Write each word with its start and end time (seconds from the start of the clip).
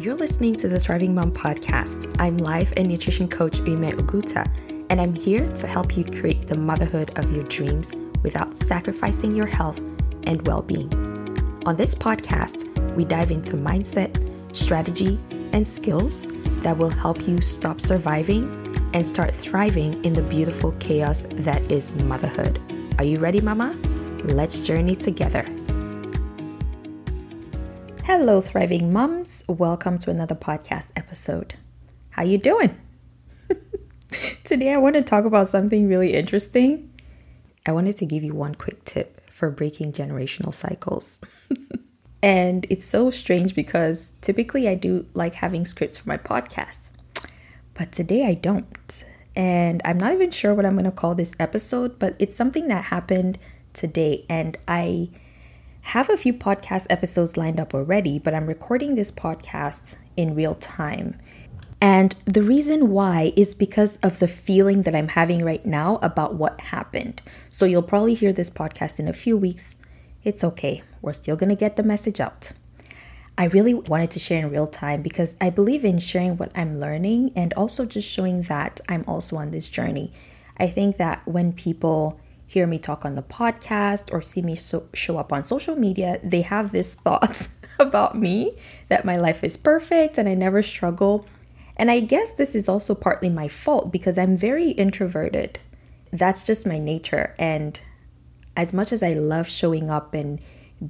You're 0.00 0.16
listening 0.16 0.56
to 0.56 0.66
the 0.66 0.80
Thriving 0.80 1.14
Mom 1.14 1.30
podcast. 1.30 2.10
I'm 2.18 2.38
life 2.38 2.72
and 2.78 2.88
nutrition 2.88 3.28
coach 3.28 3.58
Ume 3.58 3.90
Oguta, 3.90 4.50
and 4.88 4.98
I'm 4.98 5.14
here 5.14 5.46
to 5.46 5.66
help 5.66 5.94
you 5.94 6.04
create 6.04 6.46
the 6.46 6.54
motherhood 6.54 7.18
of 7.18 7.30
your 7.36 7.44
dreams 7.44 7.92
without 8.22 8.56
sacrificing 8.56 9.34
your 9.34 9.44
health 9.44 9.78
and 10.22 10.46
well 10.46 10.62
being. 10.62 10.90
On 11.66 11.76
this 11.76 11.94
podcast, 11.94 12.64
we 12.96 13.04
dive 13.04 13.30
into 13.30 13.58
mindset, 13.58 14.16
strategy, 14.56 15.20
and 15.52 15.68
skills 15.68 16.28
that 16.62 16.78
will 16.78 16.88
help 16.88 17.28
you 17.28 17.42
stop 17.42 17.78
surviving 17.78 18.74
and 18.94 19.06
start 19.06 19.34
thriving 19.34 20.02
in 20.02 20.14
the 20.14 20.22
beautiful 20.22 20.72
chaos 20.80 21.26
that 21.28 21.60
is 21.70 21.92
motherhood. 21.92 22.58
Are 22.96 23.04
you 23.04 23.18
ready, 23.18 23.42
Mama? 23.42 23.76
Let's 24.24 24.60
journey 24.60 24.96
together. 24.96 25.44
Hello, 28.12 28.40
thriving 28.40 28.92
moms. 28.92 29.44
Welcome 29.46 29.96
to 29.98 30.10
another 30.10 30.34
podcast 30.34 30.88
episode. 30.96 31.54
How 32.10 32.24
you 32.24 32.38
doing? 32.38 32.76
Today 34.42 34.72
I 34.72 34.78
want 34.78 34.96
to 34.96 35.02
talk 35.02 35.24
about 35.24 35.46
something 35.46 35.86
really 35.86 36.14
interesting. 36.14 36.92
I 37.64 37.70
wanted 37.70 37.96
to 37.98 38.06
give 38.06 38.24
you 38.24 38.34
one 38.34 38.56
quick 38.56 38.84
tip 38.84 39.20
for 39.30 39.48
breaking 39.48 39.92
generational 39.92 40.52
cycles. 40.52 41.20
and 42.20 42.66
it's 42.68 42.84
so 42.84 43.12
strange 43.12 43.54
because 43.54 44.14
typically 44.22 44.66
I 44.66 44.74
do 44.74 45.06
like 45.14 45.34
having 45.34 45.64
scripts 45.64 45.96
for 45.96 46.08
my 46.08 46.16
podcasts. 46.16 46.90
But 47.74 47.92
today 47.92 48.26
I 48.26 48.34
don't. 48.34 49.04
And 49.36 49.80
I'm 49.84 49.98
not 49.98 50.14
even 50.14 50.32
sure 50.32 50.52
what 50.52 50.66
I'm 50.66 50.74
going 50.74 50.84
to 50.84 50.90
call 50.90 51.14
this 51.14 51.36
episode, 51.38 52.00
but 52.00 52.16
it's 52.18 52.34
something 52.34 52.66
that 52.66 52.86
happened 52.86 53.38
today 53.72 54.26
and 54.28 54.58
I 54.66 55.10
have 55.82 56.10
a 56.10 56.16
few 56.16 56.32
podcast 56.32 56.86
episodes 56.90 57.36
lined 57.36 57.58
up 57.58 57.74
already, 57.74 58.18
but 58.18 58.34
I'm 58.34 58.46
recording 58.46 58.94
this 58.94 59.10
podcast 59.10 59.96
in 60.16 60.34
real 60.34 60.54
time. 60.54 61.18
And 61.80 62.14
the 62.26 62.42
reason 62.42 62.90
why 62.90 63.32
is 63.36 63.54
because 63.54 63.96
of 64.02 64.18
the 64.18 64.28
feeling 64.28 64.82
that 64.82 64.94
I'm 64.94 65.08
having 65.08 65.44
right 65.44 65.64
now 65.64 65.98
about 66.02 66.34
what 66.34 66.60
happened. 66.60 67.22
So 67.48 67.64
you'll 67.64 67.82
probably 67.82 68.14
hear 68.14 68.32
this 68.32 68.50
podcast 68.50 68.98
in 68.98 69.08
a 69.08 69.14
few 69.14 69.36
weeks. 69.36 69.76
It's 70.22 70.44
okay, 70.44 70.82
we're 71.00 71.14
still 71.14 71.36
gonna 71.36 71.56
get 71.56 71.76
the 71.76 71.82
message 71.82 72.20
out. 72.20 72.52
I 73.38 73.44
really 73.44 73.72
wanted 73.72 74.10
to 74.10 74.18
share 74.20 74.44
in 74.44 74.50
real 74.50 74.66
time 74.66 75.00
because 75.00 75.34
I 75.40 75.48
believe 75.48 75.82
in 75.82 75.98
sharing 75.98 76.36
what 76.36 76.52
I'm 76.54 76.78
learning 76.78 77.32
and 77.34 77.54
also 77.54 77.86
just 77.86 78.06
showing 78.06 78.42
that 78.42 78.82
I'm 78.86 79.04
also 79.06 79.36
on 79.36 79.50
this 79.50 79.70
journey. 79.70 80.12
I 80.58 80.66
think 80.66 80.98
that 80.98 81.26
when 81.26 81.54
people 81.54 82.20
hear 82.50 82.66
me 82.66 82.80
talk 82.80 83.04
on 83.04 83.14
the 83.14 83.22
podcast 83.22 84.12
or 84.12 84.20
see 84.20 84.42
me 84.42 84.56
so, 84.56 84.88
show 84.92 85.16
up 85.18 85.32
on 85.32 85.44
social 85.44 85.76
media, 85.76 86.18
they 86.24 86.42
have 86.42 86.72
this 86.72 86.94
thoughts 87.06 87.50
about 87.78 88.18
me 88.18 88.56
that 88.88 89.04
my 89.04 89.14
life 89.14 89.44
is 89.44 89.56
perfect 89.56 90.18
and 90.18 90.28
I 90.28 90.34
never 90.34 90.60
struggle. 90.60 91.24
And 91.76 91.92
I 91.92 92.00
guess 92.00 92.32
this 92.32 92.56
is 92.56 92.68
also 92.68 92.96
partly 92.96 93.28
my 93.28 93.46
fault 93.46 93.92
because 93.92 94.18
I'm 94.18 94.36
very 94.36 94.72
introverted. 94.72 95.60
That's 96.12 96.42
just 96.42 96.66
my 96.66 96.76
nature. 96.76 97.36
And 97.38 97.80
as 98.56 98.72
much 98.72 98.92
as 98.92 99.04
I 99.04 99.12
love 99.12 99.48
showing 99.48 99.88
up 99.88 100.12
and 100.12 100.40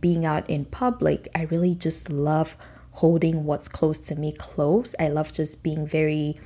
being 0.01 0.25
out 0.25 0.49
in 0.49 0.65
public, 0.65 1.29
I 1.35 1.43
really 1.43 1.75
just 1.75 2.09
love 2.09 2.57
holding 2.93 3.45
what's 3.45 3.69
close 3.69 3.99
to 4.01 4.15
me 4.15 4.33
close. 4.33 4.95
I 4.99 5.09
love 5.09 5.31
just 5.31 5.63
being 5.63 5.87
very 5.87 6.41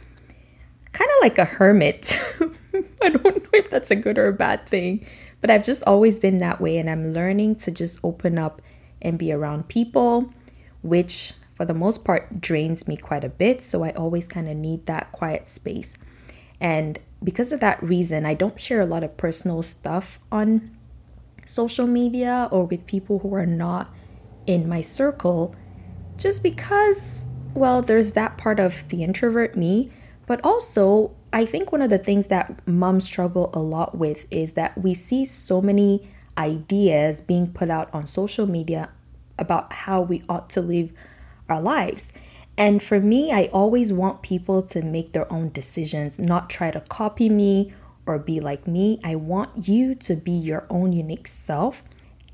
kind 0.94 1.10
of 1.10 1.22
like 1.22 1.38
a 1.38 1.44
hermit. 1.44 2.18
I 3.02 3.10
don't 3.10 3.24
know 3.24 3.50
if 3.52 3.70
that's 3.70 3.90
a 3.90 3.96
good 3.96 4.16
or 4.16 4.28
a 4.28 4.32
bad 4.32 4.66
thing, 4.66 5.06
but 5.40 5.50
I've 5.50 5.64
just 5.64 5.82
always 5.86 6.18
been 6.18 6.38
that 6.38 6.60
way. 6.60 6.78
And 6.78 6.88
I'm 6.88 7.12
learning 7.12 7.56
to 7.56 7.70
just 7.70 7.98
open 8.02 8.38
up 8.38 8.62
and 9.02 9.18
be 9.18 9.32
around 9.32 9.68
people, 9.68 10.32
which 10.82 11.34
for 11.56 11.64
the 11.64 11.74
most 11.74 12.04
part 12.04 12.40
drains 12.40 12.88
me 12.88 12.96
quite 12.96 13.24
a 13.24 13.28
bit. 13.28 13.62
So 13.62 13.84
I 13.84 13.90
always 13.90 14.26
kind 14.26 14.48
of 14.48 14.56
need 14.56 14.86
that 14.86 15.12
quiet 15.12 15.48
space. 15.48 15.96
And 16.60 16.98
because 17.22 17.52
of 17.52 17.60
that 17.60 17.82
reason, 17.82 18.24
I 18.24 18.34
don't 18.34 18.60
share 18.60 18.80
a 18.80 18.86
lot 18.86 19.04
of 19.04 19.16
personal 19.16 19.62
stuff 19.62 20.18
on 20.30 20.70
social 21.44 21.86
media 21.86 22.48
or 22.50 22.64
with 22.64 22.86
people 22.86 23.18
who 23.18 23.34
are 23.34 23.46
not 23.46 23.92
in 24.46 24.68
my 24.68 24.80
circle, 24.80 25.54
just 26.16 26.42
because, 26.42 27.26
well, 27.54 27.82
there's 27.82 28.12
that 28.12 28.38
part 28.38 28.60
of 28.60 28.86
the 28.88 29.02
introvert 29.02 29.56
me 29.56 29.90
but 30.26 30.40
also, 30.44 31.14
I 31.32 31.44
think 31.44 31.72
one 31.72 31.82
of 31.82 31.90
the 31.90 31.98
things 31.98 32.28
that 32.28 32.66
moms 32.66 33.04
struggle 33.04 33.50
a 33.52 33.58
lot 33.58 33.96
with 33.96 34.26
is 34.30 34.54
that 34.54 34.76
we 34.78 34.94
see 34.94 35.24
so 35.24 35.60
many 35.60 36.08
ideas 36.38 37.20
being 37.20 37.52
put 37.52 37.70
out 37.70 37.92
on 37.92 38.06
social 38.06 38.46
media 38.46 38.90
about 39.38 39.72
how 39.72 40.00
we 40.00 40.22
ought 40.28 40.48
to 40.50 40.60
live 40.60 40.92
our 41.48 41.60
lives. 41.60 42.12
And 42.56 42.82
for 42.82 43.00
me, 43.00 43.32
I 43.32 43.46
always 43.52 43.92
want 43.92 44.22
people 44.22 44.62
to 44.62 44.82
make 44.82 45.12
their 45.12 45.30
own 45.32 45.50
decisions, 45.50 46.18
not 46.18 46.48
try 46.48 46.70
to 46.70 46.80
copy 46.80 47.28
me 47.28 47.72
or 48.06 48.18
be 48.18 48.40
like 48.40 48.66
me. 48.66 49.00
I 49.02 49.16
want 49.16 49.68
you 49.68 49.94
to 49.96 50.14
be 50.14 50.32
your 50.32 50.66
own 50.70 50.92
unique 50.92 51.26
self. 51.26 51.82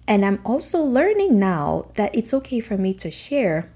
And 0.07 0.25
I'm 0.25 0.41
also 0.45 0.83
learning 0.83 1.39
now 1.39 1.87
that 1.95 2.15
it's 2.15 2.35
okay 2.35 2.61
for 2.61 2.77
me 2.77 2.93
to 2.95 3.11
share 3.11 3.71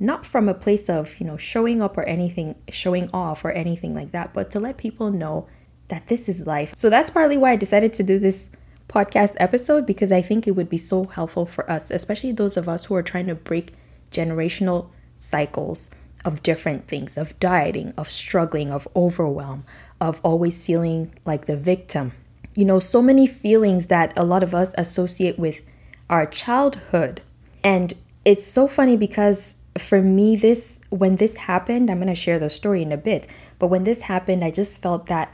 not 0.00 0.26
from 0.26 0.48
a 0.48 0.54
place 0.54 0.88
of, 0.88 1.18
you 1.20 1.26
know, 1.26 1.36
showing 1.36 1.80
up 1.80 1.96
or 1.96 2.02
anything, 2.02 2.54
showing 2.68 3.08
off 3.12 3.44
or 3.44 3.50
anything 3.52 3.94
like 3.94 4.12
that, 4.12 4.32
but 4.34 4.50
to 4.50 4.60
let 4.60 4.76
people 4.76 5.10
know 5.10 5.46
that 5.88 6.08
this 6.08 6.28
is 6.28 6.46
life. 6.46 6.74
So 6.74 6.90
that's 6.90 7.10
partly 7.10 7.36
why 7.36 7.52
I 7.52 7.56
decided 7.56 7.92
to 7.94 8.02
do 8.02 8.18
this 8.18 8.50
podcast 8.88 9.34
episode 9.38 9.86
because 9.86 10.12
I 10.12 10.22
think 10.22 10.46
it 10.46 10.52
would 10.52 10.68
be 10.68 10.78
so 10.78 11.04
helpful 11.04 11.46
for 11.46 11.68
us, 11.70 11.90
especially 11.90 12.32
those 12.32 12.56
of 12.56 12.68
us 12.68 12.86
who 12.86 12.94
are 12.94 13.02
trying 13.02 13.26
to 13.26 13.34
break 13.34 13.72
generational 14.10 14.88
cycles 15.16 15.90
of 16.24 16.42
different 16.42 16.88
things, 16.88 17.16
of 17.16 17.38
dieting, 17.38 17.92
of 17.96 18.10
struggling, 18.10 18.70
of 18.70 18.88
overwhelm, 18.96 19.64
of 20.00 20.20
always 20.22 20.62
feeling 20.62 21.14
like 21.24 21.46
the 21.46 21.56
victim. 21.56 22.12
You 22.54 22.64
know, 22.64 22.78
so 22.78 23.02
many 23.02 23.26
feelings 23.26 23.88
that 23.88 24.16
a 24.16 24.24
lot 24.24 24.42
of 24.42 24.54
us 24.54 24.74
associate 24.78 25.38
with 25.38 25.62
our 26.08 26.26
childhood. 26.26 27.20
And 27.62 27.94
it's 28.24 28.46
so 28.46 28.68
funny 28.68 28.96
because 28.96 29.56
for 29.78 30.00
me, 30.00 30.36
this 30.36 30.80
when 30.90 31.16
this 31.16 31.36
happened, 31.36 31.90
I'm 31.90 31.98
gonna 31.98 32.14
share 32.14 32.38
the 32.38 32.50
story 32.50 32.82
in 32.82 32.92
a 32.92 32.96
bit. 32.96 33.26
But 33.58 33.68
when 33.68 33.84
this 33.84 34.02
happened, 34.02 34.44
I 34.44 34.50
just 34.50 34.80
felt 34.80 35.06
that 35.06 35.32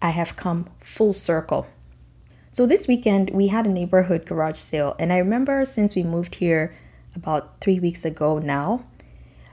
I 0.00 0.10
have 0.10 0.36
come 0.36 0.68
full 0.80 1.12
circle. 1.12 1.66
So 2.52 2.66
this 2.66 2.88
weekend 2.88 3.30
we 3.30 3.48
had 3.48 3.66
a 3.66 3.70
neighborhood 3.70 4.26
garage 4.26 4.58
sale, 4.58 4.96
and 4.98 5.12
I 5.12 5.18
remember 5.18 5.64
since 5.64 5.94
we 5.94 6.02
moved 6.02 6.36
here 6.36 6.74
about 7.14 7.60
three 7.60 7.78
weeks 7.78 8.04
ago 8.04 8.38
now, 8.38 8.84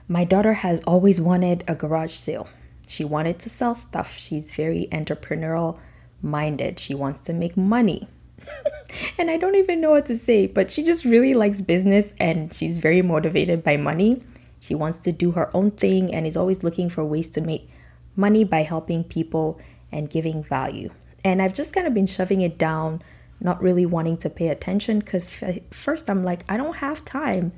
my 0.08 0.24
daughter 0.24 0.54
has 0.54 0.80
always 0.86 1.20
wanted 1.20 1.64
a 1.66 1.74
garage 1.74 2.12
sale. 2.12 2.48
She 2.86 3.04
wanted 3.04 3.38
to 3.40 3.50
sell 3.50 3.74
stuff. 3.74 4.16
She's 4.16 4.52
very 4.52 4.88
entrepreneurial 4.92 5.78
minded. 6.22 6.78
She 6.78 6.94
wants 6.94 7.20
to 7.20 7.32
make 7.32 7.56
money. 7.56 8.08
and 9.18 9.30
I 9.30 9.36
don't 9.36 9.54
even 9.54 9.80
know 9.80 9.90
what 9.90 10.06
to 10.06 10.16
say, 10.16 10.46
but 10.46 10.70
she 10.70 10.82
just 10.82 11.04
really 11.04 11.34
likes 11.34 11.60
business 11.60 12.14
and 12.18 12.52
she's 12.52 12.78
very 12.78 13.02
motivated 13.02 13.62
by 13.62 13.76
money. 13.76 14.22
She 14.60 14.74
wants 14.74 14.98
to 14.98 15.12
do 15.12 15.32
her 15.32 15.54
own 15.54 15.70
thing 15.72 16.12
and 16.14 16.26
is 16.26 16.36
always 16.36 16.62
looking 16.62 16.90
for 16.90 17.04
ways 17.04 17.30
to 17.30 17.40
make 17.40 17.68
money 18.16 18.44
by 18.44 18.62
helping 18.62 19.04
people 19.04 19.60
and 19.92 20.10
giving 20.10 20.42
value. 20.42 20.90
And 21.24 21.42
I've 21.42 21.54
just 21.54 21.74
kind 21.74 21.86
of 21.86 21.94
been 21.94 22.06
shoving 22.06 22.40
it 22.40 22.58
down, 22.58 23.02
not 23.40 23.62
really 23.62 23.86
wanting 23.86 24.16
to 24.18 24.30
pay 24.30 24.48
attention 24.48 25.00
because 25.00 25.32
first 25.70 26.08
I'm 26.08 26.24
like, 26.24 26.44
I 26.48 26.56
don't 26.56 26.76
have 26.76 27.04
time. 27.04 27.52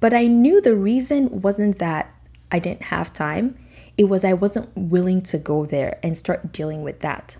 But 0.00 0.12
I 0.12 0.26
knew 0.26 0.60
the 0.60 0.74
reason 0.74 1.42
wasn't 1.42 1.78
that 1.78 2.12
I 2.50 2.58
didn't 2.58 2.82
have 2.84 3.12
time, 3.12 3.58
it 3.96 4.04
was 4.04 4.24
I 4.24 4.32
wasn't 4.32 4.70
willing 4.76 5.22
to 5.22 5.38
go 5.38 5.64
there 5.64 5.98
and 6.02 6.16
start 6.16 6.52
dealing 6.52 6.82
with 6.82 7.00
that. 7.00 7.36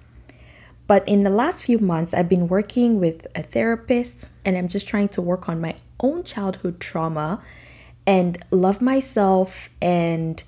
But 0.93 1.09
in 1.09 1.23
the 1.23 1.31
last 1.31 1.65
few 1.65 1.79
months, 1.79 2.13
I've 2.13 2.29
been 2.29 2.49
working 2.49 3.01
with 3.01 3.27
a 3.35 3.43
therapist 3.43 4.29
and 4.45 4.59
I'm 4.59 4.69
just 4.69 4.87
trying 4.87 5.09
to 5.17 5.23
work 5.23 5.49
on 5.49 5.59
my 5.59 5.75
own 6.01 6.23
childhood 6.23 6.81
trauma 6.81 7.43
and 8.07 8.37
love 8.51 8.83
myself 8.83 9.71
and 9.81 10.45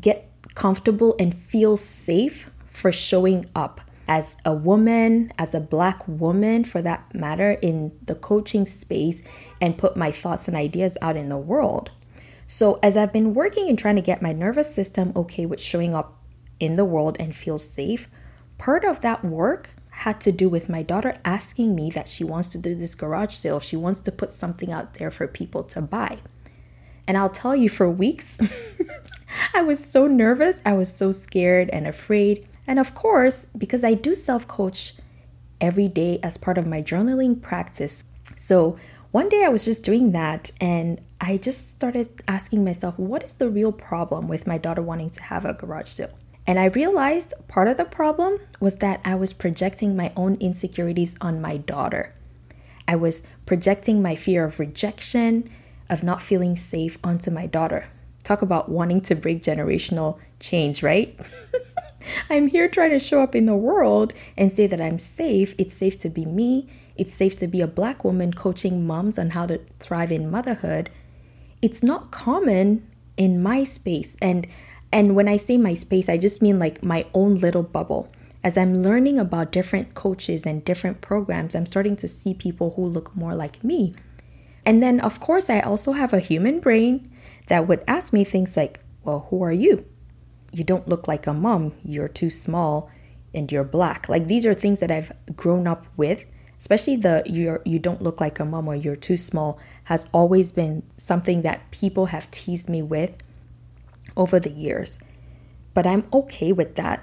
get 0.00 0.30
comfortable 0.54 1.16
and 1.18 1.34
feel 1.34 1.76
safe 1.76 2.52
for 2.68 2.92
showing 2.92 3.46
up 3.56 3.80
as 4.06 4.36
a 4.44 4.54
woman, 4.54 5.32
as 5.38 5.56
a 5.56 5.60
black 5.60 6.06
woman 6.06 6.62
for 6.62 6.80
that 6.82 7.12
matter, 7.12 7.58
in 7.60 7.90
the 8.06 8.14
coaching 8.14 8.66
space 8.66 9.24
and 9.60 9.76
put 9.76 9.96
my 9.96 10.12
thoughts 10.12 10.46
and 10.46 10.56
ideas 10.56 10.96
out 11.02 11.16
in 11.16 11.30
the 11.30 11.36
world. 11.36 11.90
So, 12.46 12.78
as 12.80 12.96
I've 12.96 13.12
been 13.12 13.34
working 13.34 13.68
and 13.68 13.76
trying 13.76 13.96
to 13.96 14.02
get 14.02 14.22
my 14.22 14.32
nervous 14.32 14.72
system 14.72 15.12
okay 15.16 15.46
with 15.46 15.60
showing 15.60 15.96
up 15.96 16.16
in 16.60 16.76
the 16.76 16.84
world 16.84 17.16
and 17.18 17.34
feel 17.34 17.58
safe, 17.58 18.08
part 18.56 18.84
of 18.84 19.00
that 19.00 19.24
work 19.24 19.70
had 20.00 20.18
to 20.18 20.32
do 20.32 20.48
with 20.48 20.70
my 20.70 20.82
daughter 20.82 21.14
asking 21.26 21.74
me 21.74 21.90
that 21.90 22.08
she 22.08 22.24
wants 22.24 22.48
to 22.50 22.58
do 22.58 22.74
this 22.74 22.94
garage 22.94 23.34
sale. 23.34 23.60
She 23.60 23.76
wants 23.76 24.00
to 24.00 24.10
put 24.10 24.30
something 24.30 24.72
out 24.72 24.94
there 24.94 25.10
for 25.10 25.26
people 25.26 25.62
to 25.64 25.82
buy. 25.82 26.20
And 27.06 27.18
I'll 27.18 27.28
tell 27.28 27.54
you, 27.54 27.68
for 27.68 27.90
weeks, 27.90 28.40
I 29.54 29.60
was 29.60 29.84
so 29.84 30.06
nervous. 30.06 30.62
I 30.64 30.72
was 30.72 30.90
so 30.90 31.12
scared 31.12 31.68
and 31.68 31.86
afraid. 31.86 32.48
And 32.66 32.78
of 32.78 32.94
course, 32.94 33.46
because 33.58 33.84
I 33.84 33.92
do 33.92 34.14
self 34.14 34.48
coach 34.48 34.94
every 35.60 35.88
day 35.88 36.18
as 36.22 36.38
part 36.38 36.56
of 36.56 36.66
my 36.66 36.80
journaling 36.82 37.42
practice. 37.42 38.02
So 38.36 38.78
one 39.10 39.28
day 39.28 39.44
I 39.44 39.48
was 39.50 39.66
just 39.66 39.84
doing 39.84 40.12
that 40.12 40.50
and 40.62 40.98
I 41.20 41.36
just 41.36 41.68
started 41.68 42.08
asking 42.26 42.64
myself, 42.64 42.98
what 42.98 43.22
is 43.22 43.34
the 43.34 43.50
real 43.50 43.72
problem 43.72 44.28
with 44.28 44.46
my 44.46 44.56
daughter 44.56 44.80
wanting 44.80 45.10
to 45.10 45.22
have 45.24 45.44
a 45.44 45.52
garage 45.52 45.88
sale? 45.88 46.16
And 46.50 46.58
I 46.58 46.64
realized 46.64 47.32
part 47.46 47.68
of 47.68 47.76
the 47.76 47.84
problem 47.84 48.40
was 48.58 48.78
that 48.78 49.00
I 49.04 49.14
was 49.14 49.32
projecting 49.32 49.94
my 49.94 50.12
own 50.16 50.36
insecurities 50.40 51.14
on 51.20 51.40
my 51.40 51.58
daughter. 51.58 52.12
I 52.88 52.96
was 52.96 53.22
projecting 53.46 54.02
my 54.02 54.16
fear 54.16 54.44
of 54.44 54.58
rejection, 54.58 55.48
of 55.88 56.02
not 56.02 56.20
feeling 56.20 56.56
safe 56.56 56.98
onto 57.04 57.30
my 57.30 57.46
daughter. 57.46 57.88
Talk 58.24 58.42
about 58.42 58.68
wanting 58.68 59.00
to 59.02 59.14
break 59.14 59.44
generational 59.44 60.18
chains, 60.40 60.82
right? 60.82 61.16
I'm 62.30 62.48
here 62.48 62.68
trying 62.68 62.90
to 62.90 62.98
show 62.98 63.22
up 63.22 63.36
in 63.36 63.44
the 63.44 63.54
world 63.54 64.12
and 64.36 64.52
say 64.52 64.66
that 64.66 64.80
I'm 64.80 64.98
safe. 64.98 65.54
It's 65.56 65.76
safe 65.76 66.00
to 66.00 66.08
be 66.08 66.24
me. 66.24 66.68
It's 66.96 67.14
safe 67.14 67.36
to 67.36 67.46
be 67.46 67.60
a 67.60 67.68
black 67.68 68.02
woman 68.02 68.34
coaching 68.34 68.84
moms 68.84 69.20
on 69.20 69.30
how 69.30 69.46
to 69.46 69.60
thrive 69.78 70.10
in 70.10 70.28
motherhood. 70.28 70.90
It's 71.62 71.84
not 71.84 72.10
common 72.10 72.90
in 73.16 73.40
my 73.40 73.62
space. 73.62 74.16
And 74.20 74.48
and 74.92 75.14
when 75.14 75.28
I 75.28 75.36
say 75.36 75.56
my 75.56 75.74
space, 75.74 76.08
I 76.08 76.18
just 76.18 76.42
mean 76.42 76.58
like 76.58 76.82
my 76.82 77.06
own 77.14 77.36
little 77.36 77.62
bubble. 77.62 78.10
As 78.42 78.56
I'm 78.56 78.82
learning 78.82 79.18
about 79.18 79.52
different 79.52 79.94
coaches 79.94 80.46
and 80.46 80.64
different 80.64 81.00
programs, 81.00 81.54
I'm 81.54 81.66
starting 81.66 81.96
to 81.96 82.08
see 82.08 82.34
people 82.34 82.72
who 82.74 82.84
look 82.84 83.14
more 83.14 83.34
like 83.34 83.62
me. 83.62 83.94
And 84.64 84.82
then, 84.82 84.98
of 85.00 85.20
course, 85.20 85.48
I 85.50 85.60
also 85.60 85.92
have 85.92 86.12
a 86.12 86.20
human 86.20 86.58
brain 86.60 87.10
that 87.48 87.68
would 87.68 87.84
ask 87.86 88.12
me 88.12 88.24
things 88.24 88.56
like, 88.56 88.80
Well, 89.04 89.26
who 89.30 89.42
are 89.42 89.52
you? 89.52 89.84
You 90.52 90.64
don't 90.64 90.88
look 90.88 91.06
like 91.06 91.26
a 91.26 91.32
mom. 91.32 91.72
You're 91.84 92.08
too 92.08 92.30
small 92.30 92.90
and 93.32 93.50
you're 93.52 93.64
black. 93.64 94.08
Like 94.08 94.26
these 94.26 94.44
are 94.44 94.54
things 94.54 94.80
that 94.80 94.90
I've 94.90 95.12
grown 95.36 95.66
up 95.66 95.86
with. 95.96 96.26
Especially 96.58 96.96
the 96.96 97.22
you're 97.24 97.62
you 97.64 97.78
don't 97.78 98.02
look 98.02 98.20
like 98.20 98.38
a 98.38 98.44
mom 98.44 98.68
or 98.68 98.74
you're 98.74 98.96
too 98.96 99.16
small 99.16 99.58
has 99.84 100.06
always 100.12 100.52
been 100.52 100.82
something 100.98 101.40
that 101.40 101.70
people 101.70 102.06
have 102.06 102.30
teased 102.30 102.68
me 102.68 102.82
with 102.82 103.16
over 104.20 104.38
the 104.38 104.50
years. 104.50 104.98
But 105.74 105.86
I'm 105.86 106.06
okay 106.12 106.52
with 106.52 106.76
that. 106.76 107.02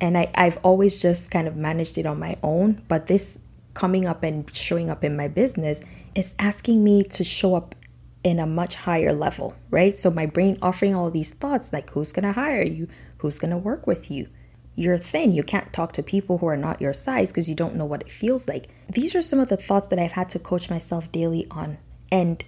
And 0.00 0.16
I, 0.16 0.30
I've 0.34 0.58
always 0.58 1.02
just 1.02 1.30
kind 1.30 1.46
of 1.46 1.56
managed 1.56 1.98
it 1.98 2.06
on 2.06 2.18
my 2.18 2.36
own. 2.42 2.82
But 2.88 3.08
this 3.08 3.40
coming 3.74 4.06
up 4.06 4.22
and 4.22 4.48
showing 4.54 4.88
up 4.88 5.02
in 5.04 5.16
my 5.16 5.28
business 5.28 5.82
is 6.14 6.34
asking 6.38 6.84
me 6.84 7.02
to 7.02 7.24
show 7.24 7.54
up 7.54 7.74
in 8.22 8.38
a 8.38 8.46
much 8.46 8.76
higher 8.76 9.12
level, 9.12 9.56
right? 9.70 9.96
So 9.96 10.10
my 10.10 10.26
brain 10.26 10.56
offering 10.62 10.94
all 10.94 11.10
these 11.10 11.32
thoughts 11.34 11.72
like 11.72 11.90
who's 11.90 12.12
going 12.12 12.24
to 12.24 12.32
hire 12.32 12.62
you? 12.62 12.88
Who's 13.18 13.38
going 13.38 13.50
to 13.50 13.56
work 13.58 13.86
with 13.86 14.10
you? 14.10 14.28
You're 14.76 14.98
thin. 14.98 15.32
You 15.32 15.42
can't 15.42 15.72
talk 15.72 15.92
to 15.92 16.02
people 16.02 16.38
who 16.38 16.46
are 16.46 16.56
not 16.56 16.80
your 16.80 16.92
size 16.92 17.30
because 17.30 17.48
you 17.48 17.56
don't 17.56 17.74
know 17.74 17.84
what 17.84 18.02
it 18.02 18.10
feels 18.10 18.46
like. 18.46 18.68
These 18.88 19.14
are 19.14 19.22
some 19.22 19.40
of 19.40 19.48
the 19.48 19.56
thoughts 19.56 19.88
that 19.88 19.98
I've 19.98 20.12
had 20.12 20.30
to 20.30 20.38
coach 20.38 20.70
myself 20.70 21.10
daily 21.10 21.46
on. 21.50 21.78
And 22.10 22.44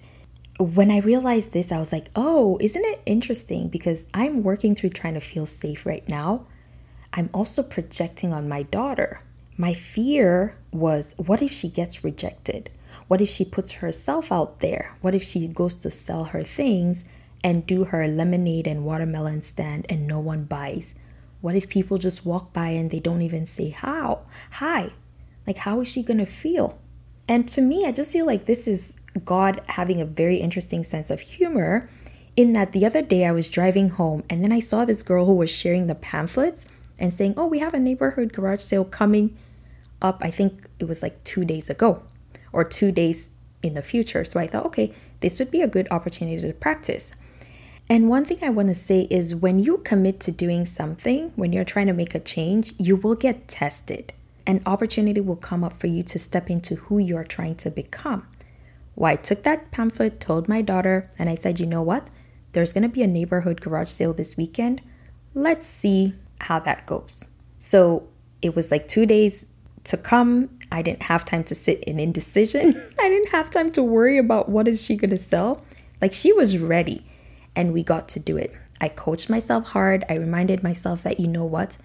when 0.58 0.90
I 0.90 0.98
realized 0.98 1.52
this, 1.52 1.72
I 1.72 1.78
was 1.78 1.92
like, 1.92 2.10
oh, 2.14 2.58
isn't 2.60 2.84
it 2.84 3.02
interesting? 3.06 3.68
Because 3.68 4.06
I'm 4.14 4.42
working 4.42 4.74
through 4.74 4.90
trying 4.90 5.14
to 5.14 5.20
feel 5.20 5.46
safe 5.46 5.84
right 5.84 6.08
now. 6.08 6.46
I'm 7.12 7.30
also 7.32 7.62
projecting 7.62 8.32
on 8.32 8.48
my 8.48 8.62
daughter. 8.62 9.20
My 9.56 9.74
fear 9.74 10.56
was, 10.72 11.14
what 11.16 11.42
if 11.42 11.52
she 11.52 11.68
gets 11.68 12.04
rejected? 12.04 12.70
What 13.08 13.20
if 13.20 13.28
she 13.28 13.44
puts 13.44 13.72
herself 13.72 14.32
out 14.32 14.60
there? 14.60 14.96
What 15.00 15.14
if 15.14 15.22
she 15.22 15.46
goes 15.48 15.74
to 15.76 15.90
sell 15.90 16.24
her 16.24 16.42
things 16.42 17.04
and 17.42 17.66
do 17.66 17.84
her 17.84 18.06
lemonade 18.08 18.66
and 18.66 18.84
watermelon 18.84 19.42
stand 19.42 19.86
and 19.88 20.06
no 20.06 20.18
one 20.20 20.44
buys? 20.44 20.94
What 21.40 21.54
if 21.54 21.68
people 21.68 21.98
just 21.98 22.24
walk 22.24 22.52
by 22.52 22.68
and 22.68 22.90
they 22.90 23.00
don't 23.00 23.22
even 23.22 23.44
say 23.44 23.70
how? 23.70 24.20
Hi. 24.52 24.90
Like 25.46 25.58
how 25.58 25.80
is 25.80 25.88
she 25.88 26.02
going 26.02 26.18
to 26.18 26.26
feel? 26.26 26.78
And 27.28 27.48
to 27.50 27.60
me, 27.60 27.84
I 27.86 27.92
just 27.92 28.12
feel 28.12 28.26
like 28.26 28.46
this 28.46 28.66
is 28.66 28.94
God 29.24 29.60
having 29.66 30.00
a 30.00 30.06
very 30.06 30.36
interesting 30.36 30.84
sense 30.84 31.10
of 31.10 31.20
humor 31.20 31.88
in 32.36 32.52
that 32.52 32.72
the 32.72 32.84
other 32.84 33.02
day 33.02 33.26
I 33.26 33.32
was 33.32 33.48
driving 33.48 33.90
home 33.90 34.24
and 34.28 34.42
then 34.42 34.52
I 34.52 34.60
saw 34.60 34.84
this 34.84 35.02
girl 35.02 35.26
who 35.26 35.34
was 35.34 35.50
sharing 35.50 35.86
the 35.86 35.94
pamphlets 35.94 36.66
and 36.98 37.12
saying, 37.12 37.34
"Oh, 37.36 37.46
we 37.46 37.60
have 37.60 37.74
a 37.74 37.78
neighborhood 37.78 38.32
garage 38.32 38.60
sale 38.60 38.84
coming 38.84 39.36
up. 40.02 40.18
I 40.20 40.30
think 40.30 40.68
it 40.78 40.88
was 40.88 41.02
like 41.02 41.22
2 41.24 41.44
days 41.44 41.70
ago." 41.70 42.02
or 42.54 42.64
two 42.64 42.92
days 42.92 43.32
in 43.62 43.74
the 43.74 43.82
future. 43.82 44.24
So 44.24 44.40
I 44.40 44.46
thought, 44.46 44.64
okay, 44.66 44.94
this 45.20 45.38
would 45.38 45.50
be 45.50 45.60
a 45.60 45.68
good 45.68 45.88
opportunity 45.90 46.40
to 46.40 46.54
practice. 46.54 47.14
And 47.90 48.08
one 48.08 48.24
thing 48.24 48.38
I 48.42 48.48
want 48.48 48.68
to 48.68 48.74
say 48.74 49.02
is 49.10 49.34
when 49.34 49.58
you 49.58 49.78
commit 49.78 50.20
to 50.20 50.32
doing 50.32 50.64
something, 50.64 51.32
when 51.36 51.52
you're 51.52 51.64
trying 51.64 51.88
to 51.88 51.92
make 51.92 52.14
a 52.14 52.20
change, 52.20 52.72
you 52.78 52.96
will 52.96 53.16
get 53.16 53.48
tested. 53.48 54.14
An 54.46 54.62
opportunity 54.64 55.20
will 55.20 55.36
come 55.36 55.64
up 55.64 55.74
for 55.78 55.88
you 55.88 56.02
to 56.04 56.18
step 56.18 56.48
into 56.48 56.76
who 56.76 56.98
you're 56.98 57.24
trying 57.24 57.56
to 57.56 57.70
become. 57.70 58.26
Well, 58.96 59.12
I 59.12 59.16
took 59.16 59.42
that 59.42 59.70
pamphlet, 59.70 60.20
told 60.20 60.48
my 60.48 60.62
daughter, 60.62 61.10
and 61.18 61.28
I 61.28 61.34
said, 61.34 61.58
you 61.58 61.66
know 61.66 61.82
what? 61.82 62.08
There's 62.52 62.72
going 62.72 62.82
to 62.82 62.88
be 62.88 63.02
a 63.02 63.08
neighborhood 63.08 63.60
garage 63.60 63.88
sale 63.88 64.12
this 64.12 64.36
weekend. 64.36 64.80
Let's 65.34 65.66
see 65.66 66.14
how 66.40 66.60
that 66.60 66.86
goes. 66.86 67.26
So 67.58 68.08
it 68.42 68.54
was 68.54 68.70
like 68.70 68.86
two 68.86 69.06
days 69.06 69.46
to 69.84 69.96
come. 69.96 70.50
I 70.70 70.82
didn't 70.82 71.02
have 71.04 71.24
time 71.24 71.44
to 71.44 71.54
sit 71.54 71.82
in 71.84 71.98
indecision. 71.98 72.80
I 73.00 73.08
didn't 73.08 73.30
have 73.30 73.50
time 73.50 73.72
to 73.72 73.82
worry 73.82 74.18
about 74.18 74.48
what 74.48 74.68
is 74.68 74.82
she 74.82 74.96
going 74.96 75.10
to 75.10 75.16
sell. 75.16 75.62
Like 76.00 76.12
she 76.12 76.32
was 76.32 76.58
ready 76.58 77.04
and 77.56 77.72
we 77.72 77.82
got 77.82 78.08
to 78.10 78.20
do 78.20 78.36
it. 78.36 78.54
I 78.80 78.88
coached 78.88 79.30
myself 79.30 79.68
hard. 79.68 80.04
I 80.08 80.14
reminded 80.14 80.62
myself 80.62 81.02
that 81.02 81.20
you 81.20 81.26
know 81.26 81.44
what? 81.44 81.78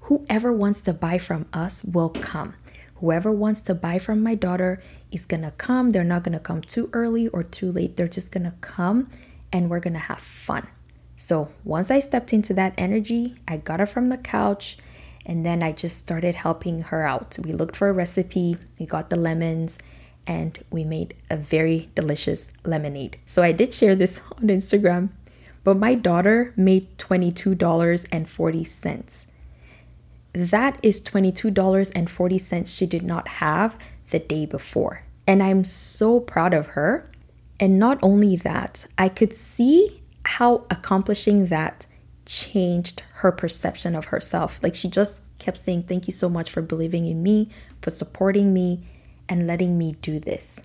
Whoever 0.00 0.52
wants 0.52 0.80
to 0.82 0.92
buy 0.92 1.18
from 1.18 1.46
us 1.52 1.84
will 1.84 2.10
come. 2.10 2.54
Whoever 3.00 3.32
wants 3.32 3.62
to 3.62 3.74
buy 3.74 3.98
from 3.98 4.22
my 4.22 4.34
daughter 4.34 4.82
is 5.10 5.24
going 5.24 5.42
to 5.42 5.52
come. 5.52 5.90
They're 5.90 6.04
not 6.04 6.22
going 6.22 6.34
to 6.34 6.38
come 6.38 6.60
too 6.60 6.90
early 6.92 7.28
or 7.28 7.42
too 7.42 7.72
late. 7.72 7.96
They're 7.96 8.08
just 8.08 8.30
going 8.30 8.44
to 8.44 8.54
come 8.60 9.08
and 9.52 9.70
we're 9.70 9.80
going 9.80 9.94
to 9.94 9.98
have 9.98 10.20
fun. 10.20 10.68
So, 11.16 11.50
once 11.64 11.90
I 11.90 12.00
stepped 12.00 12.32
into 12.32 12.54
that 12.54 12.74
energy, 12.78 13.34
I 13.46 13.58
got 13.58 13.80
her 13.80 13.86
from 13.86 14.08
the 14.08 14.16
couch 14.16 14.78
and 15.26 15.44
then 15.44 15.62
I 15.62 15.72
just 15.72 15.98
started 15.98 16.34
helping 16.34 16.80
her 16.82 17.06
out. 17.06 17.38
We 17.42 17.52
looked 17.52 17.76
for 17.76 17.88
a 17.88 17.92
recipe, 17.92 18.56
we 18.78 18.86
got 18.86 19.10
the 19.10 19.16
lemons, 19.16 19.78
and 20.26 20.58
we 20.70 20.84
made 20.84 21.14
a 21.28 21.36
very 21.36 21.90
delicious 21.94 22.50
lemonade. 22.64 23.18
So 23.26 23.42
I 23.42 23.52
did 23.52 23.74
share 23.74 23.94
this 23.94 24.22
on 24.36 24.48
Instagram, 24.48 25.10
but 25.64 25.76
my 25.76 25.94
daughter 25.94 26.54
made 26.56 26.96
$22.40. 26.98 29.26
That 30.32 30.78
is 30.82 31.00
$22.40 31.02 32.76
she 32.76 32.86
did 32.86 33.02
not 33.02 33.28
have 33.28 33.76
the 34.10 34.18
day 34.18 34.46
before. 34.46 35.04
And 35.26 35.42
I'm 35.42 35.64
so 35.64 36.20
proud 36.20 36.54
of 36.54 36.68
her. 36.68 37.10
And 37.58 37.78
not 37.78 37.98
only 38.02 38.36
that, 38.36 38.86
I 38.96 39.08
could 39.08 39.34
see 39.34 40.02
how 40.24 40.66
accomplishing 40.70 41.46
that 41.46 41.86
changed 42.26 43.02
her 43.14 43.32
perception 43.32 43.94
of 43.94 44.06
herself. 44.06 44.60
Like 44.62 44.74
she 44.74 44.88
just 44.88 45.36
kept 45.38 45.58
saying, 45.58 45.84
Thank 45.84 46.06
you 46.06 46.12
so 46.12 46.28
much 46.28 46.50
for 46.50 46.62
believing 46.62 47.06
in 47.06 47.22
me, 47.22 47.50
for 47.82 47.90
supporting 47.90 48.54
me, 48.54 48.86
and 49.28 49.46
letting 49.46 49.76
me 49.76 49.96
do 50.00 50.18
this. 50.18 50.60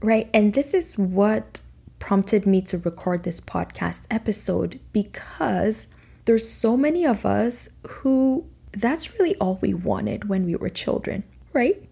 Right. 0.00 0.28
And 0.34 0.54
this 0.54 0.74
is 0.74 0.98
what 0.98 1.62
prompted 1.98 2.46
me 2.46 2.60
to 2.62 2.78
record 2.78 3.22
this 3.22 3.40
podcast 3.40 4.06
episode 4.10 4.80
because 4.92 5.86
there's 6.26 6.48
so 6.48 6.76
many 6.76 7.06
of 7.06 7.24
us 7.24 7.70
who 7.86 8.46
that's 8.76 9.18
really 9.18 9.36
all 9.36 9.58
we 9.60 9.74
wanted 9.74 10.28
when 10.28 10.44
we 10.44 10.56
were 10.56 10.68
children, 10.68 11.24
right? 11.52 11.82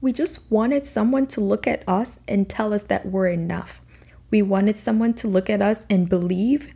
We 0.00 0.12
just 0.12 0.50
wanted 0.50 0.86
someone 0.86 1.26
to 1.28 1.40
look 1.40 1.66
at 1.66 1.86
us 1.86 2.20
and 2.26 2.48
tell 2.48 2.72
us 2.72 2.84
that 2.84 3.06
we're 3.06 3.28
enough. 3.28 3.80
We 4.30 4.42
wanted 4.42 4.76
someone 4.76 5.14
to 5.14 5.28
look 5.28 5.50
at 5.50 5.60
us 5.60 5.84
and 5.90 6.08
believe 6.08 6.72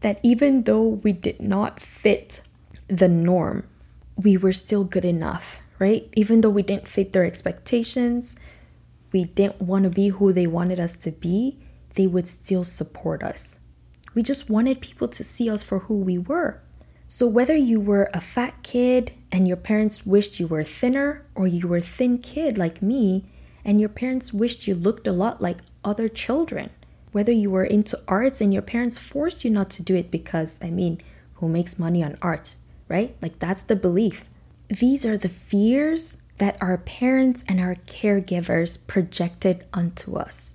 that 0.00 0.18
even 0.22 0.64
though 0.64 0.82
we 0.82 1.12
did 1.12 1.40
not 1.40 1.78
fit 1.78 2.40
the 2.88 3.08
norm, 3.08 3.68
we 4.16 4.36
were 4.36 4.52
still 4.52 4.84
good 4.84 5.04
enough, 5.04 5.60
right? 5.78 6.08
Even 6.16 6.40
though 6.40 6.50
we 6.50 6.62
didn't 6.62 6.88
fit 6.88 7.12
their 7.12 7.24
expectations, 7.24 8.34
we 9.12 9.24
didn't 9.24 9.62
want 9.62 9.84
to 9.84 9.90
be 9.90 10.08
who 10.08 10.32
they 10.32 10.46
wanted 10.46 10.80
us 10.80 10.96
to 10.96 11.10
be, 11.10 11.58
they 11.94 12.06
would 12.06 12.26
still 12.26 12.64
support 12.64 13.22
us. 13.22 13.58
We 14.14 14.22
just 14.22 14.50
wanted 14.50 14.80
people 14.80 15.08
to 15.08 15.22
see 15.22 15.48
us 15.50 15.62
for 15.62 15.80
who 15.80 15.94
we 15.94 16.18
were. 16.18 16.60
So, 17.08 17.26
whether 17.26 17.56
you 17.56 17.80
were 17.80 18.10
a 18.12 18.20
fat 18.20 18.62
kid 18.62 19.12
and 19.30 19.46
your 19.46 19.56
parents 19.56 20.04
wished 20.04 20.40
you 20.40 20.48
were 20.48 20.64
thinner, 20.64 21.24
or 21.34 21.46
you 21.46 21.68
were 21.68 21.76
a 21.76 21.82
thin 21.82 22.18
kid 22.18 22.58
like 22.58 22.82
me 22.82 23.24
and 23.64 23.80
your 23.80 23.88
parents 23.88 24.32
wished 24.32 24.66
you 24.66 24.74
looked 24.74 25.06
a 25.06 25.12
lot 25.12 25.40
like 25.40 25.58
other 25.84 26.08
children, 26.08 26.70
whether 27.12 27.32
you 27.32 27.50
were 27.50 27.64
into 27.64 28.00
arts 28.06 28.40
and 28.40 28.52
your 28.52 28.62
parents 28.62 28.98
forced 28.98 29.44
you 29.44 29.50
not 29.50 29.70
to 29.70 29.82
do 29.82 29.94
it 29.94 30.10
because, 30.10 30.58
I 30.62 30.70
mean, 30.70 31.00
who 31.34 31.48
makes 31.48 31.78
money 31.78 32.02
on 32.02 32.18
art, 32.22 32.54
right? 32.88 33.16
Like 33.20 33.38
that's 33.38 33.62
the 33.62 33.76
belief. 33.76 34.24
These 34.68 35.04
are 35.04 35.16
the 35.16 35.28
fears 35.28 36.16
that 36.38 36.56
our 36.60 36.76
parents 36.78 37.44
and 37.48 37.60
our 37.60 37.74
caregivers 37.74 38.78
projected 38.86 39.64
onto 39.72 40.16
us. 40.16 40.54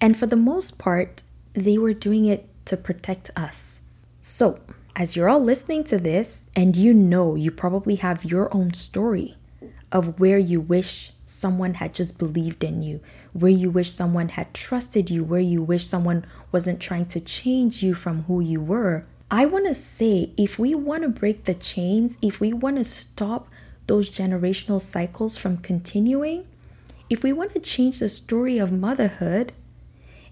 And 0.00 0.16
for 0.16 0.26
the 0.26 0.36
most 0.36 0.78
part, 0.78 1.22
they 1.54 1.76
were 1.76 1.94
doing 1.94 2.26
it 2.26 2.48
to 2.66 2.76
protect 2.76 3.30
us. 3.36 3.80
So, 4.22 4.60
as 4.98 5.14
you're 5.14 5.28
all 5.28 5.40
listening 5.40 5.84
to 5.84 5.96
this, 5.96 6.48
and 6.56 6.74
you 6.74 6.92
know 6.92 7.36
you 7.36 7.52
probably 7.52 7.94
have 7.94 8.24
your 8.24 8.52
own 8.52 8.74
story 8.74 9.36
of 9.92 10.18
where 10.18 10.38
you 10.38 10.60
wish 10.60 11.12
someone 11.22 11.74
had 11.74 11.94
just 11.94 12.18
believed 12.18 12.64
in 12.64 12.82
you, 12.82 13.00
where 13.32 13.52
you 13.52 13.70
wish 13.70 13.92
someone 13.92 14.30
had 14.30 14.52
trusted 14.52 15.08
you, 15.08 15.22
where 15.22 15.40
you 15.40 15.62
wish 15.62 15.86
someone 15.86 16.26
wasn't 16.50 16.80
trying 16.80 17.06
to 17.06 17.20
change 17.20 17.80
you 17.80 17.94
from 17.94 18.24
who 18.24 18.40
you 18.40 18.60
were. 18.60 19.06
I 19.30 19.46
want 19.46 19.66
to 19.68 19.74
say 19.74 20.32
if 20.36 20.58
we 20.58 20.74
want 20.74 21.04
to 21.04 21.08
break 21.08 21.44
the 21.44 21.54
chains, 21.54 22.18
if 22.20 22.40
we 22.40 22.52
want 22.52 22.76
to 22.78 22.84
stop 22.84 23.48
those 23.86 24.10
generational 24.10 24.80
cycles 24.80 25.36
from 25.36 25.58
continuing, 25.58 26.44
if 27.08 27.22
we 27.22 27.32
want 27.32 27.52
to 27.52 27.60
change 27.60 28.00
the 28.00 28.08
story 28.08 28.58
of 28.58 28.72
motherhood, 28.72 29.52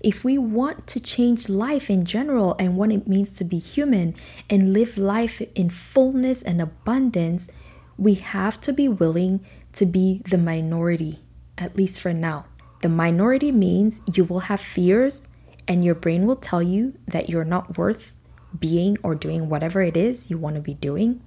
if 0.00 0.24
we 0.24 0.38
want 0.38 0.86
to 0.88 1.00
change 1.00 1.48
life 1.48 1.90
in 1.90 2.04
general 2.04 2.54
and 2.58 2.76
what 2.76 2.92
it 2.92 3.08
means 3.08 3.32
to 3.32 3.44
be 3.44 3.58
human 3.58 4.14
and 4.48 4.72
live 4.72 4.98
life 4.98 5.40
in 5.54 5.70
fullness 5.70 6.42
and 6.42 6.60
abundance, 6.60 7.48
we 7.98 8.14
have 8.14 8.60
to 8.62 8.72
be 8.72 8.88
willing 8.88 9.44
to 9.72 9.86
be 9.86 10.22
the 10.28 10.38
minority, 10.38 11.20
at 11.56 11.76
least 11.76 12.00
for 12.00 12.12
now. 12.12 12.46
The 12.82 12.88
minority 12.88 13.52
means 13.52 14.02
you 14.12 14.24
will 14.24 14.40
have 14.40 14.60
fears 14.60 15.28
and 15.66 15.84
your 15.84 15.94
brain 15.94 16.26
will 16.26 16.36
tell 16.36 16.62
you 16.62 16.94
that 17.08 17.28
you're 17.28 17.44
not 17.44 17.78
worth 17.78 18.12
being 18.58 18.96
or 19.02 19.14
doing 19.14 19.48
whatever 19.48 19.82
it 19.82 19.96
is 19.96 20.30
you 20.30 20.38
want 20.38 20.56
to 20.56 20.62
be 20.62 20.74
doing. 20.74 21.22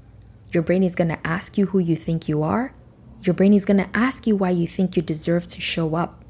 Your 0.51 0.63
brain 0.63 0.83
is 0.83 0.95
going 0.95 1.09
to 1.09 1.27
ask 1.27 1.57
you 1.57 1.67
who 1.67 1.79
you 1.79 1.95
think 1.95 2.27
you 2.27 2.41
are. 2.41 2.73
Your 3.21 3.33
brain 3.33 3.53
is 3.53 3.65
going 3.65 3.77
to 3.77 3.89
ask 3.93 4.25
you 4.25 4.35
why 4.35 4.51
you 4.51 4.67
think 4.67 4.95
you 4.95 5.01
deserve 5.01 5.47
to 5.47 5.61
show 5.61 5.95
up. 5.95 6.23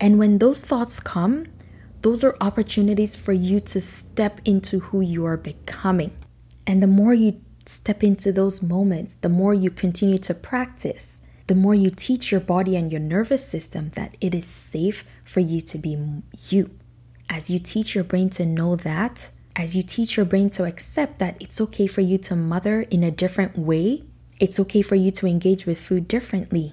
And 0.00 0.18
when 0.18 0.38
those 0.38 0.64
thoughts 0.64 0.98
come, 0.98 1.46
those 2.02 2.24
are 2.24 2.36
opportunities 2.40 3.14
for 3.14 3.32
you 3.32 3.60
to 3.60 3.80
step 3.80 4.40
into 4.44 4.80
who 4.80 5.02
you 5.02 5.26
are 5.26 5.36
becoming. 5.36 6.12
And 6.66 6.82
the 6.82 6.86
more 6.86 7.12
you 7.12 7.40
step 7.66 8.02
into 8.02 8.32
those 8.32 8.62
moments, 8.62 9.16
the 9.16 9.28
more 9.28 9.52
you 9.52 9.70
continue 9.70 10.18
to 10.18 10.34
practice, 10.34 11.20
the 11.46 11.54
more 11.54 11.74
you 11.74 11.90
teach 11.90 12.32
your 12.32 12.40
body 12.40 12.76
and 12.76 12.90
your 12.90 13.00
nervous 13.00 13.46
system 13.46 13.90
that 13.90 14.16
it 14.20 14.34
is 14.34 14.46
safe 14.46 15.04
for 15.24 15.40
you 15.40 15.60
to 15.60 15.78
be 15.78 16.22
you. 16.48 16.70
As 17.28 17.50
you 17.50 17.58
teach 17.58 17.94
your 17.94 18.04
brain 18.04 18.30
to 18.30 18.46
know 18.46 18.76
that, 18.76 19.30
as 19.54 19.76
you 19.76 19.82
teach 19.82 20.16
your 20.16 20.26
brain 20.26 20.48
to 20.50 20.64
accept 20.64 21.18
that 21.18 21.36
it's 21.40 21.60
okay 21.60 21.86
for 21.86 22.00
you 22.00 22.18
to 22.18 22.34
mother 22.34 22.82
in 22.82 23.02
a 23.02 23.10
different 23.10 23.58
way, 23.58 24.04
it's 24.40 24.58
okay 24.60 24.80
for 24.80 24.94
you 24.94 25.10
to 25.10 25.26
engage 25.26 25.66
with 25.66 25.78
food 25.78 26.08
differently. 26.08 26.72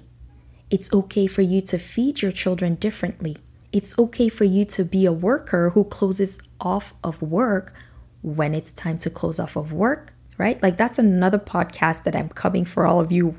It's 0.70 0.92
okay 0.92 1.26
for 1.26 1.42
you 1.42 1.60
to 1.62 1.78
feed 1.78 2.22
your 2.22 2.32
children 2.32 2.74
differently. 2.76 3.36
It's 3.72 3.98
okay 3.98 4.28
for 4.28 4.44
you 4.44 4.64
to 4.66 4.84
be 4.84 5.06
a 5.06 5.12
worker 5.12 5.70
who 5.70 5.84
closes 5.84 6.38
off 6.60 6.94
of 7.04 7.20
work 7.22 7.74
when 8.22 8.54
it's 8.54 8.72
time 8.72 8.98
to 8.98 9.10
close 9.10 9.38
off 9.38 9.56
of 9.56 9.72
work, 9.72 10.12
right? 10.36 10.62
Like 10.62 10.76
that's 10.76 10.98
another 10.98 11.38
podcast 11.38 12.04
that 12.04 12.16
I'm 12.16 12.28
coming 12.28 12.64
for 12.64 12.86
all 12.86 13.00
of 13.00 13.12
you 13.12 13.36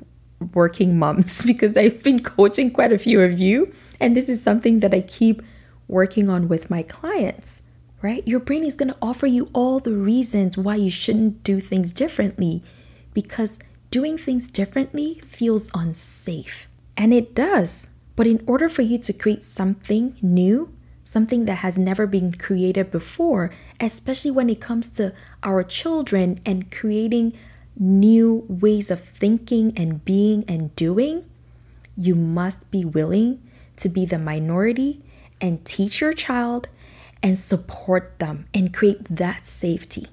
working 0.53 0.97
moms 0.97 1.43
because 1.45 1.75
I've 1.75 2.01
been 2.03 2.23
coaching 2.23 2.71
quite 2.71 2.93
a 2.93 2.97
few 2.97 3.21
of 3.21 3.39
you. 3.39 3.73
And 3.99 4.15
this 4.15 4.29
is 4.29 4.41
something 4.41 4.79
that 4.79 4.93
I 4.93 5.01
keep 5.01 5.41
working 5.87 6.29
on 6.29 6.47
with 6.47 6.69
my 6.69 6.83
clients 6.83 7.61
right? 8.01 8.27
Your 8.27 8.39
brain 8.39 8.63
is 8.63 8.75
going 8.75 8.89
to 8.89 8.97
offer 9.01 9.27
you 9.27 9.49
all 9.53 9.79
the 9.79 9.93
reasons 9.93 10.57
why 10.57 10.75
you 10.75 10.91
shouldn't 10.91 11.43
do 11.43 11.59
things 11.59 11.91
differently 11.91 12.63
because 13.13 13.59
doing 13.91 14.17
things 14.17 14.47
differently 14.47 15.15
feels 15.25 15.69
unsafe. 15.73 16.67
And 16.99 17.13
it 17.13 17.33
does. 17.33 17.87
But 18.17 18.27
in 18.27 18.43
order 18.45 18.67
for 18.67 18.81
you 18.81 18.97
to 18.97 19.13
create 19.13 19.41
something 19.41 20.17
new, 20.21 20.75
something 21.05 21.45
that 21.45 21.63
has 21.63 21.77
never 21.77 22.05
been 22.05 22.33
created 22.33 22.91
before, 22.91 23.51
especially 23.79 24.31
when 24.31 24.49
it 24.49 24.59
comes 24.59 24.89
to 24.89 25.13
our 25.41 25.63
children 25.63 26.39
and 26.45 26.69
creating 26.69 27.33
new 27.77 28.45
ways 28.49 28.91
of 28.91 28.99
thinking 28.99 29.71
and 29.77 30.03
being 30.03 30.43
and 30.49 30.75
doing, 30.75 31.23
you 31.95 32.15
must 32.15 32.69
be 32.69 32.83
willing 32.83 33.41
to 33.77 33.87
be 33.87 34.05
the 34.05 34.19
minority 34.19 35.01
and 35.39 35.63
teach 35.63 36.01
your 36.01 36.11
child 36.11 36.67
and 37.23 37.39
support 37.39 38.19
them 38.19 38.45
and 38.53 38.73
create 38.73 39.05
that 39.05 39.45
safety 39.45 40.07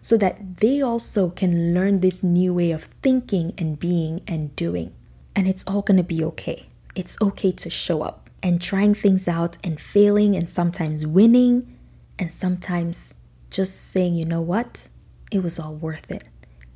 so 0.00 0.16
that 0.16 0.56
they 0.60 0.80
also 0.80 1.28
can 1.28 1.74
learn 1.74 2.00
this 2.00 2.22
new 2.22 2.54
way 2.54 2.70
of 2.70 2.84
thinking 3.02 3.52
and 3.58 3.78
being 3.78 4.20
and 4.26 4.56
doing. 4.56 4.90
And 5.36 5.48
it's 5.48 5.64
all 5.66 5.82
gonna 5.82 6.02
be 6.02 6.24
okay. 6.24 6.66
It's 6.94 7.20
okay 7.20 7.52
to 7.52 7.70
show 7.70 8.02
up 8.02 8.30
and 8.42 8.60
trying 8.60 8.94
things 8.94 9.26
out 9.26 9.56
and 9.64 9.80
failing 9.80 10.36
and 10.36 10.48
sometimes 10.48 11.06
winning 11.06 11.76
and 12.18 12.32
sometimes 12.32 13.14
just 13.50 13.90
saying, 13.90 14.14
you 14.14 14.24
know 14.24 14.42
what? 14.42 14.88
It 15.32 15.42
was 15.42 15.58
all 15.58 15.74
worth 15.74 16.10
it. 16.10 16.24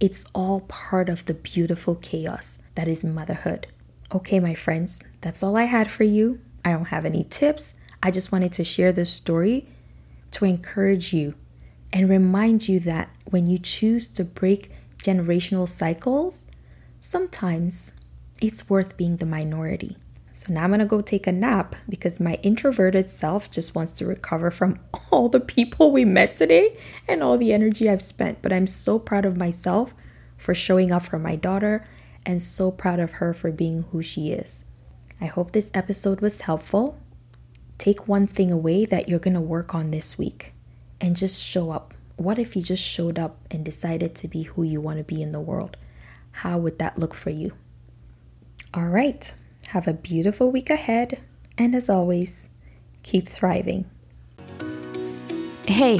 It's 0.00 0.24
all 0.34 0.62
part 0.62 1.08
of 1.08 1.26
the 1.26 1.34
beautiful 1.34 1.94
chaos 1.94 2.58
that 2.74 2.88
is 2.88 3.04
motherhood. 3.04 3.66
Okay, 4.12 4.40
my 4.40 4.54
friends, 4.54 5.02
that's 5.20 5.42
all 5.42 5.56
I 5.56 5.64
had 5.64 5.90
for 5.90 6.04
you. 6.04 6.40
I 6.64 6.72
don't 6.72 6.88
have 6.88 7.04
any 7.04 7.24
tips. 7.24 7.74
I 8.02 8.10
just 8.10 8.32
wanted 8.32 8.52
to 8.54 8.64
share 8.64 8.92
this 8.92 9.12
story 9.12 9.66
to 10.30 10.44
encourage 10.44 11.12
you 11.12 11.34
and 11.92 12.08
remind 12.08 12.68
you 12.68 12.80
that 12.80 13.10
when 13.24 13.46
you 13.46 13.58
choose 13.58 14.08
to 14.08 14.24
break 14.24 14.70
generational 15.02 15.68
cycles, 15.68 16.46
sometimes 17.00 17.92
it's 18.40 18.70
worth 18.70 18.96
being 18.96 19.16
the 19.16 19.26
minority. 19.26 19.96
So 20.32 20.52
now 20.52 20.62
I'm 20.62 20.70
gonna 20.70 20.86
go 20.86 21.00
take 21.00 21.26
a 21.26 21.32
nap 21.32 21.74
because 21.88 22.20
my 22.20 22.34
introverted 22.44 23.10
self 23.10 23.50
just 23.50 23.74
wants 23.74 23.92
to 23.94 24.06
recover 24.06 24.52
from 24.52 24.78
all 25.10 25.28
the 25.28 25.40
people 25.40 25.90
we 25.90 26.04
met 26.04 26.36
today 26.36 26.76
and 27.08 27.22
all 27.22 27.36
the 27.36 27.52
energy 27.52 27.90
I've 27.90 28.02
spent. 28.02 28.40
But 28.40 28.52
I'm 28.52 28.68
so 28.68 29.00
proud 29.00 29.24
of 29.24 29.36
myself 29.36 29.94
for 30.36 30.54
showing 30.54 30.92
up 30.92 31.02
for 31.02 31.18
my 31.18 31.34
daughter 31.34 31.84
and 32.24 32.40
so 32.40 32.70
proud 32.70 33.00
of 33.00 33.12
her 33.12 33.34
for 33.34 33.50
being 33.50 33.84
who 33.90 34.00
she 34.00 34.30
is. 34.30 34.64
I 35.20 35.26
hope 35.26 35.50
this 35.50 35.72
episode 35.74 36.20
was 36.20 36.42
helpful. 36.42 37.00
Take 37.76 38.06
one 38.06 38.28
thing 38.28 38.52
away 38.52 38.84
that 38.84 39.08
you're 39.08 39.18
to 39.18 39.40
work 39.40 39.74
on 39.74 39.90
this 39.90 40.16
week 40.16 40.52
and 41.00 41.16
just 41.16 41.42
show 41.42 41.72
up. 41.72 41.94
What 42.14 42.38
if 42.38 42.54
you 42.54 42.62
just 42.62 42.82
showed 42.82 43.18
up 43.18 43.38
and 43.50 43.64
decided 43.64 44.14
to 44.16 44.28
be 44.28 44.44
who 44.44 44.62
you 44.62 44.80
want 44.80 44.98
to 44.98 45.04
be 45.04 45.20
in 45.20 45.32
the 45.32 45.40
world? 45.40 45.76
How 46.30 46.58
would 46.58 46.78
that 46.78 46.98
look 46.98 47.14
for 47.14 47.30
you? 47.30 47.54
All 48.74 48.88
right. 48.88 49.32
Have 49.68 49.88
a 49.88 49.94
beautiful 49.94 50.50
week 50.50 50.70
ahead. 50.70 51.22
And 51.56 51.74
as 51.74 51.88
always, 51.88 52.48
keep 53.02 53.28
thriving. 53.28 53.88
Hey, 55.66 55.98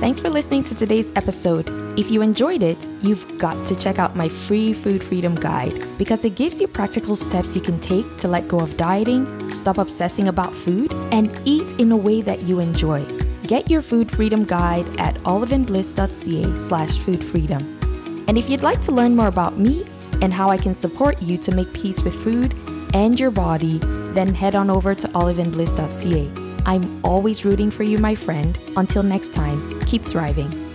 thanks 0.00 0.20
for 0.20 0.30
listening 0.30 0.64
to 0.64 0.74
today's 0.74 1.10
episode. 1.16 1.68
If 1.98 2.10
you 2.10 2.22
enjoyed 2.22 2.62
it, 2.62 2.88
you've 3.00 3.38
got 3.38 3.66
to 3.66 3.74
check 3.74 3.98
out 3.98 4.16
my 4.16 4.28
free 4.28 4.72
food 4.72 5.02
freedom 5.02 5.34
guide 5.34 5.86
because 5.98 6.24
it 6.24 6.34
gives 6.34 6.60
you 6.60 6.68
practical 6.68 7.16
steps 7.16 7.54
you 7.54 7.62
can 7.62 7.80
take 7.80 8.16
to 8.18 8.28
let 8.28 8.48
go 8.48 8.60
of 8.60 8.76
dieting, 8.76 9.52
stop 9.52 9.78
obsessing 9.78 10.28
about 10.28 10.54
food, 10.54 10.92
and 11.10 11.40
eat 11.44 11.72
in 11.80 11.90
a 11.92 11.96
way 11.96 12.20
that 12.22 12.42
you 12.42 12.60
enjoy. 12.60 13.04
Get 13.46 13.70
your 13.70 13.82
food 13.82 14.10
freedom 14.10 14.44
guide 14.44 14.86
at 14.98 15.14
oliveandbliss.ca 15.22 16.56
slash 16.56 16.98
food 16.98 17.24
freedom. 17.24 18.24
And 18.28 18.36
if 18.36 18.50
you'd 18.50 18.62
like 18.62 18.82
to 18.82 18.92
learn 18.92 19.14
more 19.14 19.28
about 19.28 19.58
me 19.58 19.86
and 20.22 20.32
how 20.32 20.50
I 20.50 20.58
can 20.58 20.74
support 20.74 21.22
you 21.22 21.38
to 21.38 21.52
make 21.52 21.72
peace 21.72 22.02
with 22.02 22.14
food 22.14 22.54
and 22.94 23.18
your 23.18 23.30
body, 23.30 23.78
then 24.12 24.34
head 24.34 24.54
on 24.54 24.70
over 24.70 24.94
to 24.94 25.08
oliveandbliss.ca. 25.08 26.62
I'm 26.66 27.04
always 27.04 27.44
rooting 27.44 27.70
for 27.70 27.84
you, 27.84 27.98
my 27.98 28.14
friend. 28.14 28.58
Until 28.76 29.02
next 29.02 29.32
time, 29.32 29.80
keep 29.82 30.02
thriving. 30.02 30.65